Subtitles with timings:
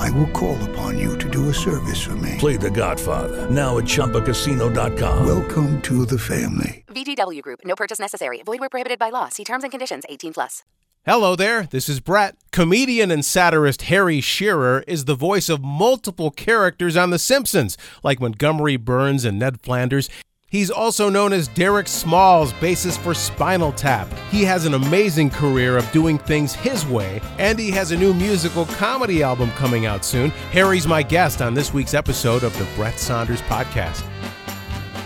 [0.00, 2.36] I will call upon you to do a service for me.
[2.38, 5.26] Play The Godfather now at ChumbaCasino.com.
[5.26, 6.84] Welcome to the family.
[6.88, 7.60] VGW Group.
[7.64, 8.42] No purchase necessary.
[8.42, 9.28] Void where prohibited by law.
[9.28, 10.04] See terms and conditions.
[10.08, 10.62] 18 plus.
[11.06, 12.36] Hello there, this is Bret.
[12.52, 18.20] Comedian and satirist Harry Shearer is the voice of multiple characters on The Simpsons, like
[18.20, 20.10] Montgomery Burns and Ned Flanders.
[20.50, 24.12] He's also known as Derek Smalls, bassist for Spinal Tap.
[24.32, 28.12] He has an amazing career of doing things his way, and he has a new
[28.12, 30.30] musical comedy album coming out soon.
[30.50, 34.00] Harry's my guest on this week's episode of the Bret Saunders Podcast.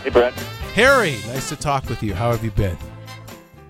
[0.02, 0.32] Hey, Bret.
[0.72, 2.14] Harry, nice to talk with you.
[2.14, 2.78] How have you been?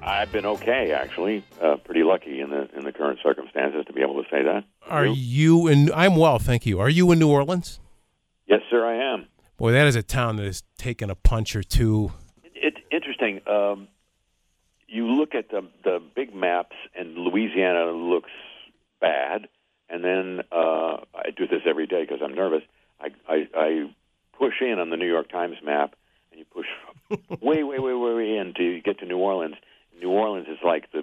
[0.00, 1.42] I've been okay, actually.
[1.60, 4.62] Uh, pretty lucky in the in the current circumstances to be able to say that.
[4.88, 5.90] Are you in?
[5.92, 6.78] I'm well, thank you.
[6.78, 7.80] Are you in New Orleans?
[8.46, 9.26] Yes, sir, I am.
[9.56, 12.12] Boy, that is a town that has taken a punch or two.
[12.54, 13.40] It's interesting.
[13.46, 13.88] Um,
[14.88, 18.30] you look at the the big maps, and Louisiana looks
[19.00, 19.48] bad.
[19.88, 22.62] And then uh, I do this every day because I'm nervous.
[23.00, 23.90] I, I I
[24.38, 25.94] push in on the New York Times map,
[26.30, 26.66] and you push
[27.40, 29.56] way, way, way, way, way in to get to New Orleans.
[30.00, 31.02] New Orleans is like the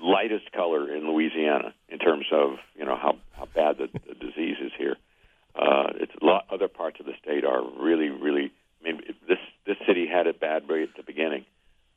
[0.00, 4.56] lightest color in Louisiana in terms of you know how how bad the, the disease
[4.62, 4.96] is here.
[5.54, 5.91] Uh,
[6.32, 6.46] lot.
[6.50, 8.52] Other parts of the state are really, really.
[8.80, 11.44] I mean, this this city had it bad right at the beginning,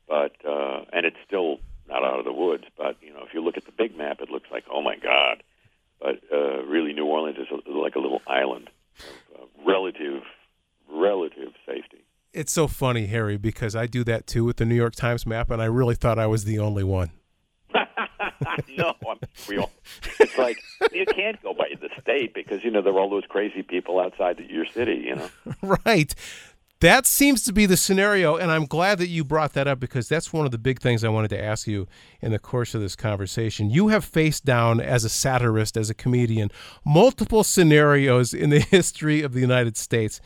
[0.08, 2.64] but uh, and it's still not out of the woods.
[2.76, 4.96] But you know, if you look at the big map, it looks like oh my
[4.96, 5.42] god.
[6.00, 8.68] But uh, really, New Orleans is a, like a little island
[9.34, 10.22] of uh, relative
[10.92, 12.04] relative safety.
[12.32, 15.50] It's so funny, Harry, because I do that too with the New York Times map,
[15.50, 17.10] and I really thought I was the only one.
[18.76, 19.70] no, I'm real.
[20.20, 20.58] It's like
[20.92, 23.98] you can't go by the state because you know there are all those crazy people
[24.00, 25.04] outside your city.
[25.06, 25.30] You know,
[25.86, 26.14] right.
[26.80, 30.10] That seems to be the scenario, and I'm glad that you brought that up because
[30.10, 31.88] that's one of the big things I wanted to ask you
[32.20, 33.70] in the course of this conversation.
[33.70, 36.50] You have faced down as a satirist, as a comedian,
[36.84, 40.20] multiple scenarios in the history of the United States.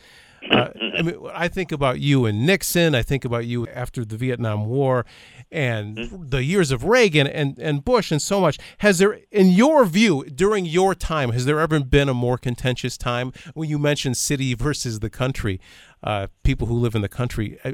[0.49, 2.95] Uh, I mean, I think about you and Nixon.
[2.95, 5.05] I think about you after the Vietnam War,
[5.51, 6.29] and Mm-hmm.
[6.29, 8.57] the years of Reagan and and Bush, and so much.
[8.79, 12.97] Has there, in your view, during your time, has there ever been a more contentious
[12.97, 13.31] time?
[13.53, 15.59] When you mentioned city versus the country,
[16.03, 17.73] uh, people who live in the country, uh,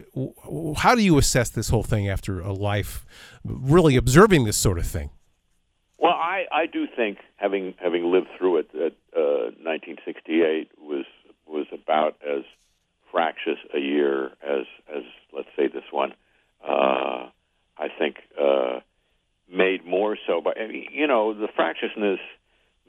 [0.78, 3.06] how do you assess this whole thing after a life
[3.44, 5.10] really observing this sort of thing?
[6.00, 11.06] Well, I, I do think having having lived through it that uh, 1968 was
[11.48, 12.44] was about as
[13.12, 15.04] fractious a year as as
[15.34, 16.14] let's say this one.
[16.68, 17.30] Uh,
[17.80, 18.80] I think uh,
[19.52, 22.20] made more so by I mean, you know the fractiousness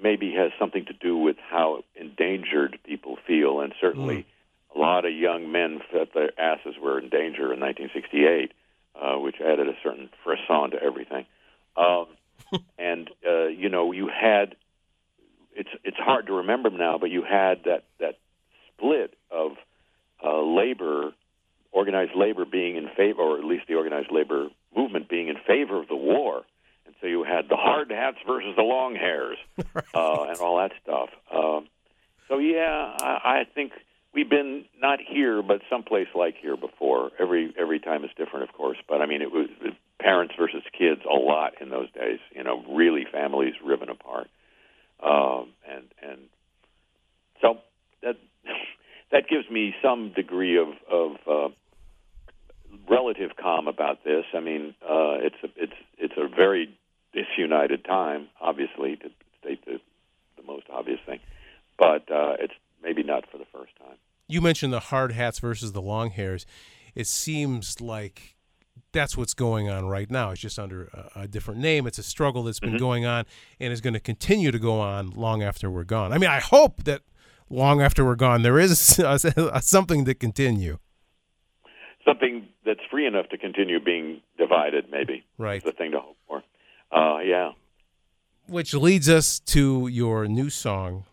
[0.01, 4.27] maybe has something to do with how endangered people feel, and certainly
[4.75, 8.53] a lot of young men felt their asses were in danger in 1968,
[8.95, 11.27] uh, which added a certain frisson to everything.
[11.77, 12.07] Um,
[12.79, 14.57] and uh, you know you had
[15.55, 18.19] it's it's hard to remember now, but you had that that
[18.79, 19.53] split of
[20.25, 21.13] uh, labor,
[21.73, 25.81] organized labor being in favor, or at least the organized labor movement being in favor
[25.81, 26.43] of the war,
[26.87, 29.39] and so you had the hard hats versus the long hairs,
[29.95, 31.11] uh, and all that stuff.
[31.33, 31.69] Um,
[32.29, 33.73] so yeah, I, I think
[34.15, 37.11] we've been not here, but someplace like here before.
[37.19, 38.79] Every every time is different, of course.
[38.89, 39.49] But I mean, it was
[40.01, 42.19] parents versus kids a lot in those days.
[42.35, 44.29] You know, really families riven apart,
[45.03, 46.21] um, and and
[47.41, 47.59] so
[48.03, 48.17] that
[49.11, 51.49] that gives me some degree of of uh,
[52.89, 54.25] relative calm about this.
[54.35, 56.77] I mean, uh, it's a, it's it's a very
[57.13, 59.11] disunited time, obviously, to
[59.41, 59.81] state the
[60.37, 61.21] the most obvious thing,
[61.79, 63.97] but uh, it's maybe not for the first time.
[64.29, 66.45] You mentioned the hard hats versus the long hairs.
[66.95, 68.37] It seems like
[68.93, 70.31] that's what's going on right now.
[70.31, 70.85] It's just under
[71.15, 71.87] a, a different name.
[71.87, 73.25] It's a struggle that's been going on
[73.61, 76.13] and is going to continue to go on long after we're gone.
[76.13, 77.03] I mean, I hope that
[77.51, 78.79] long after we're gone, there is
[79.61, 80.79] something to continue.
[82.05, 85.25] Something that's free enough to continue being divided, maybe.
[85.37, 85.63] Right.
[85.63, 86.43] The thing to hope for.
[86.91, 87.53] Uh, yeah.
[88.47, 91.05] Which leads us to your new song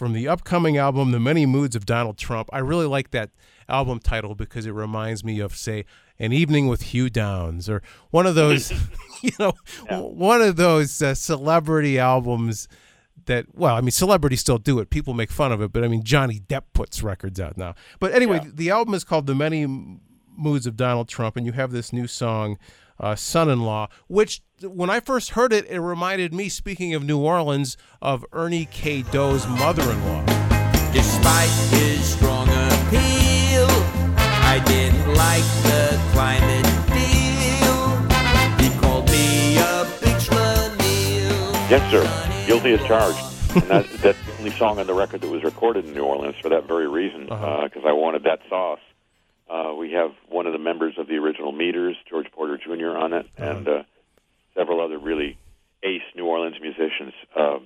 [0.00, 2.48] from the upcoming album, The Many Moods of Donald Trump.
[2.52, 3.28] I really like that
[3.68, 5.84] album title because it reminds me of, say,
[6.18, 8.72] An Evening with Hugh Downs or one of those,
[9.22, 9.52] you know,
[9.90, 12.66] one of those uh, celebrity albums
[13.26, 14.90] that, well, I mean, celebrities still do it.
[14.90, 17.74] People make fun of it, but I mean, Johnny Depp puts records out now.
[17.98, 18.50] But anyway, Yeah.
[18.54, 19.66] the album is called The Many
[20.36, 22.56] moods of Donald Trump, and you have this new song,
[22.98, 27.76] uh, "Son-in-Law," which when I first heard it, it reminded me, speaking of New Orleans,
[28.00, 30.24] of Ernie K-Doe's mother-in-law.
[30.92, 33.68] Despite his strong appeal,
[34.18, 37.96] I didn't like the climate deal.
[38.58, 41.70] He called me a big schlemiel.
[41.70, 42.39] Yes, sir.
[42.50, 43.16] Guilty as charged.
[43.54, 46.34] and that, that's the only song on the record that was recorded in New Orleans
[46.42, 47.88] for that very reason, because Uh-huh.
[47.88, 48.80] I wanted that sauce.
[49.48, 53.12] Uh, we have one of the members of the original Meters, George Porter Jr., on
[53.12, 53.50] it, Uh-huh.
[53.50, 53.82] and uh,
[54.56, 55.38] several other really
[55.84, 57.12] ace New Orleans musicians.
[57.36, 57.58] Uh,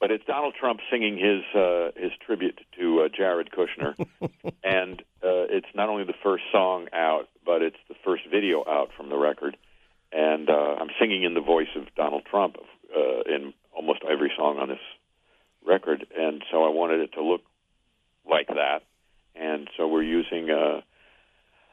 [0.00, 3.94] but it's Donald Trump singing his uh, his tribute to uh, Jared Kushner,
[4.64, 8.88] and uh, it's not only the first song out, but it's the first video out
[8.96, 9.58] from the record.
[10.12, 12.56] And uh, I'm singing in the voice of Donald Trump
[12.96, 14.78] uh, in almost every song on this
[15.66, 17.42] record, and so I wanted it to look
[18.28, 18.82] like that.
[19.34, 20.80] And so we're using uh,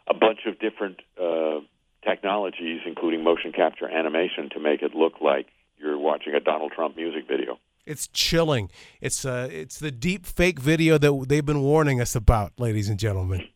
[0.08, 1.60] a bunch of different uh,
[2.04, 5.48] technologies, including motion capture animation, to make it look like
[5.78, 7.60] you're watching a Donald Trump music video.
[7.86, 8.70] It's chilling.
[9.00, 13.00] It's uh, it's the deep fake video that they've been warning us about, ladies and
[13.00, 13.48] gentlemen.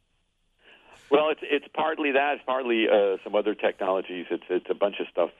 [1.09, 4.27] Well, it's it's partly that, it's partly uh, some other technologies.
[4.31, 5.31] It's it's a bunch of stuff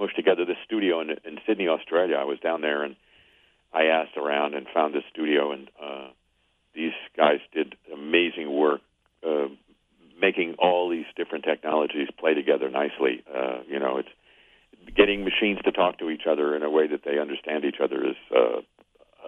[0.00, 0.44] smushed together.
[0.44, 2.16] The studio in in Sydney, Australia.
[2.16, 2.96] I was down there and
[3.72, 6.08] I asked around and found this studio, and uh,
[6.74, 8.80] these guys did amazing work,
[9.26, 9.46] uh,
[10.20, 13.22] making all these different technologies play together nicely.
[13.32, 14.08] Uh, you know, it's
[14.96, 18.04] getting machines to talk to each other in a way that they understand each other
[18.04, 18.16] is.
[18.34, 18.60] Uh,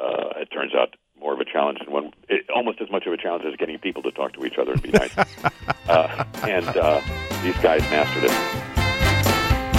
[0.00, 3.12] uh, it turns out more of a challenge than one, it, almost as much of
[3.12, 5.16] a challenge as getting people to talk to each other and be nice.
[5.88, 7.00] uh, and uh,
[7.42, 8.61] these guys mastered it.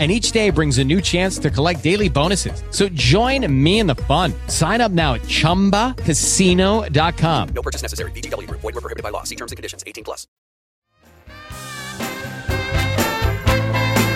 [0.00, 2.64] And each day brings a new chance to collect daily bonuses.
[2.70, 4.32] So join me in the fun.
[4.48, 7.48] Sign up now at chumbacasino.com.
[7.54, 8.10] No purchase necessary.
[8.10, 8.62] VGW Group.
[8.62, 9.22] Void were prohibited by law.
[9.22, 9.84] See terms and conditions.
[9.86, 10.26] 18 plus.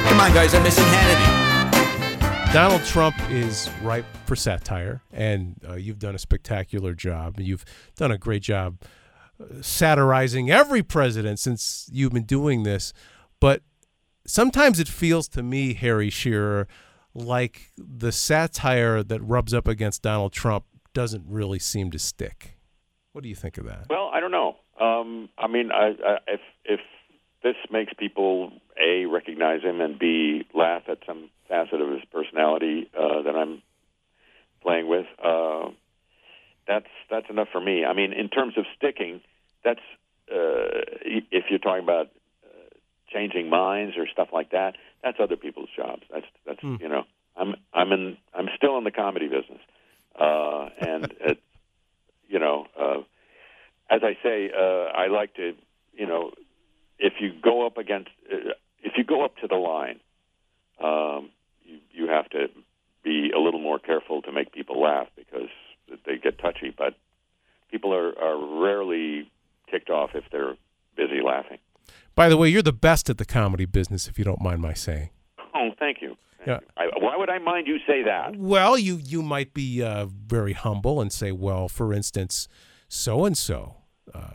[0.09, 2.53] Come on, guys, I'm missing Hannity.
[2.53, 7.39] Donald Trump is ripe for satire, and uh, you've done a spectacular job.
[7.39, 7.65] You've
[7.95, 8.79] done a great job
[9.39, 12.95] uh, satirizing every president since you've been doing this.
[13.39, 13.63] But
[14.29, 16.69] sometimes it feels to me, Harry Shearer,
[17.15, 22.59] like the satire that rubs up against Donald Trump doesn't really seem to stick.
[23.13, 23.87] What do you think of that?
[23.91, 24.57] Well, I don't know.
[24.81, 26.81] Um, I mean, I, I, if if
[27.43, 32.89] this makes people a recognize him and b laugh at some facet of his personality
[32.97, 33.63] uh, that I'm
[34.63, 35.71] playing with, uh,
[36.67, 37.85] that's that's enough for me.
[37.85, 39.21] I mean, in terms of sticking,
[39.65, 39.81] that's
[40.31, 42.11] uh, if you're talking about
[43.13, 44.77] changing minds or stuff like that.
[45.03, 46.03] That's other people's jobs.
[46.13, 47.05] That's that's you know,
[47.37, 49.61] I'm I'm in I'm still in the comedy business,
[50.19, 51.39] uh, and it,
[52.29, 52.67] you know.
[52.79, 53.03] Uh,
[53.91, 55.55] as I say, uh, I like to,
[55.95, 56.33] you know,
[56.99, 58.53] if you go up against, uh,
[58.83, 60.01] if you go up to the line,
[60.83, 61.31] um,
[61.65, 62.49] you you have to
[63.03, 65.49] be a little more careful to make people laugh because
[66.07, 66.75] they get touchy.
[66.77, 66.95] But
[67.71, 69.31] people are, are rarely
[69.71, 70.57] ticked off if they're
[70.97, 71.59] busy laughing.
[72.19, 74.75] By the way, you're the best at the comedy business, if you don't mind my
[74.75, 75.11] saying.
[75.55, 76.17] Oh, thank you.
[76.39, 76.59] Thank Yeah.
[76.61, 76.67] you.
[76.77, 78.35] I, why would I mind you say that?
[78.37, 82.49] Well, you you might be uh, very humble and say, well, for instance,
[82.89, 83.77] so and so.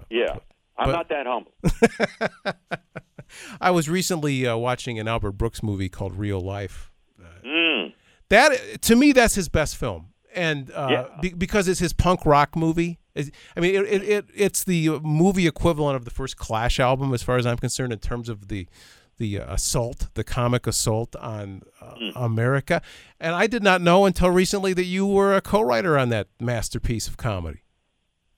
[0.10, 0.38] Yeah,
[0.78, 1.52] I'm But- not that humble.
[3.60, 6.90] I was recently uh, watching an Albert Brooks movie called Real Life.
[7.46, 7.92] Mm.
[8.30, 11.06] That to me, that's his best film, and uh, Yeah.
[11.22, 13.00] be, because it's his punk rock movie.
[13.16, 17.22] I mean, it, it, it it's the movie equivalent of the first Clash album, as
[17.22, 18.68] far as I'm concerned, in terms of the
[19.18, 22.82] the uh, assault, the comic assault on uh, America.
[23.20, 27.08] And I did not know until recently that you were a co-writer on that masterpiece
[27.08, 27.62] of comedy.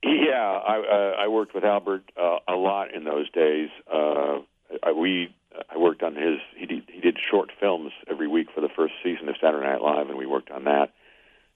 [0.03, 3.69] Yeah, I, uh, I worked with Albert uh, a lot in those days.
[3.91, 4.39] Uh,
[4.83, 5.33] I, we
[5.73, 6.39] I worked on his.
[6.57, 9.81] He did, he did short films every week for the first season of Saturday Night
[9.81, 10.93] Live, and we worked on that.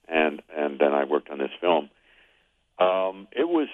[0.08, 1.90] And and then I worked on this film.
[2.80, 3.68] Um, it was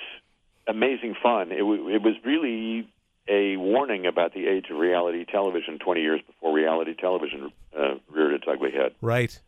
[0.67, 1.53] amazing fun.
[1.53, 2.89] It, w- it was really
[3.29, 8.35] a warning about the age of reality television 20 years before reality television uh, reared
[8.35, 8.93] its ugly head.
[9.01, 9.41] Right.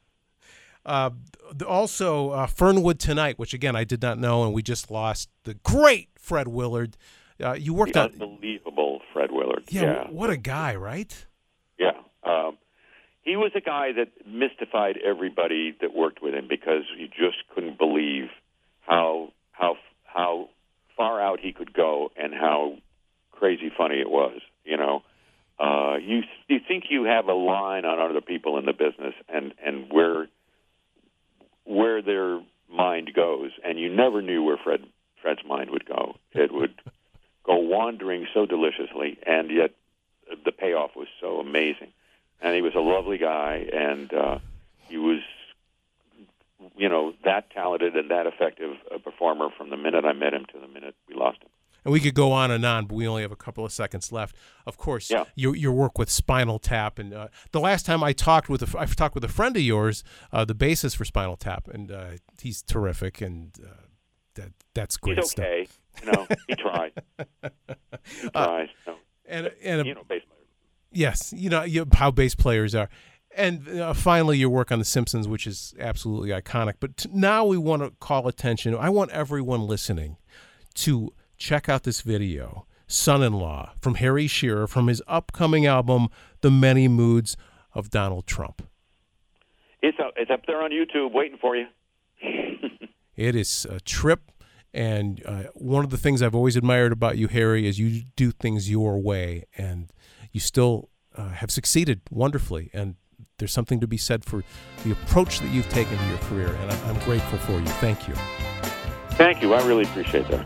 [0.86, 1.10] Uh,
[1.66, 5.54] also, uh, Fernwood Tonight, which again I did not know, and we just lost the
[5.54, 6.96] great Fred Willard.
[7.42, 9.64] Uh, you worked The on, unbelievable Fred Willard.
[9.70, 10.04] yeah, yeah.
[10.10, 11.26] what a guy, right?
[11.78, 11.92] Yeah.
[12.24, 12.56] Um,
[13.22, 17.76] he was a guy that mystified everybody that worked with him because you just couldn't
[17.78, 18.28] believe
[18.80, 20.48] how how how
[20.96, 22.76] far out he could go and how
[23.32, 24.40] crazy funny it was.
[24.64, 25.02] You know,
[25.58, 29.54] uh, you you think you have a line on other people in the business and
[29.64, 30.28] and where
[31.64, 34.84] where their mind goes, and you never knew where Fred
[35.20, 36.14] Fred's mind would go.
[36.32, 36.74] It would
[37.44, 39.72] go wandering so deliciously, and yet
[40.44, 41.88] the payoff was so amazing.
[42.40, 44.38] And he was a lovely guy, and uh,
[44.88, 45.20] he was,
[46.78, 50.44] you know, that talented and that effective a performer from the minute I met him
[50.52, 51.48] to the minute we lost him.
[51.84, 54.10] And we could go on and on, but we only have a couple of seconds
[54.12, 54.34] left.
[54.66, 55.24] Of course, Yeah.
[55.36, 58.78] your your work with Spinal Tap, and uh, the last time I talked with a,
[58.78, 62.10] I've talked with a friend of yours, uh, the bassist for Spinal Tap, and uh,
[62.42, 63.70] he's terrific, and uh,
[64.34, 65.44] that that's great He's stuff.
[65.46, 65.68] okay.
[66.04, 66.92] You know, he tried.
[68.22, 68.68] He tried.
[68.86, 68.96] no.
[69.26, 70.38] And and you know, bass player.
[70.90, 72.88] Yes, you know you, how bass players are.
[73.38, 76.74] And uh, finally, your work on The Simpsons, which is absolutely iconic.
[76.80, 78.74] But t- now we want to call attention.
[78.74, 80.16] I want everyone listening
[80.74, 86.08] to check out this video, Son in Law, from Harry Shearer from his upcoming album,
[86.40, 87.36] The Many Moods
[87.74, 88.66] of Donald Trump.
[89.82, 91.66] It's up, it's up there on YouTube waiting for you.
[93.18, 94.30] It is a trip.
[94.72, 98.30] And uh, one of the things I've always admired about you, Harry, is you do
[98.30, 99.90] things your way, and
[100.30, 102.70] you still uh, have succeeded wonderfully.
[102.72, 102.94] And
[103.38, 104.42] there's something to be said for
[104.84, 107.66] the approach that you've taken to your career, and I- I'm grateful for you.
[107.80, 108.14] Thank you.
[109.12, 109.54] Thank you.
[109.54, 110.44] I really appreciate that.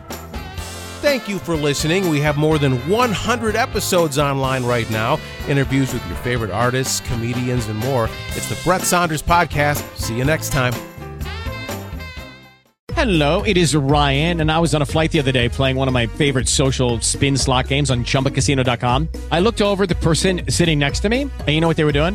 [1.00, 2.10] Thank you for listening.
[2.10, 5.18] We have more than 100 episodes online right now,
[5.48, 8.08] interviews with your favorite artists, comedians, and more.
[8.36, 9.82] It's the Bret Saunders Podcast.
[9.96, 10.72] See you next time.
[12.94, 15.88] Hello, it is Ryan, and I was on a flight the other day playing one
[15.88, 19.08] of my favorite social spin slot games on chumbacasino.com.
[19.32, 21.84] I looked over at the person sitting next to me, and you know what they
[21.84, 22.14] were doing?